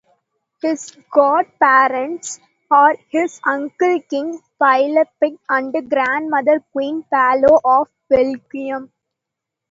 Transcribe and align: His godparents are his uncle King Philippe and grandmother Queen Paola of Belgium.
His 0.63 0.95
godparents 1.13 2.39
are 2.71 2.95
his 3.11 3.39
uncle 3.45 4.01
King 4.09 4.41
Philippe 4.57 5.37
and 5.47 5.89
grandmother 5.91 6.59
Queen 6.73 7.03
Paola 7.03 7.59
of 7.63 7.87
Belgium. 8.09 8.91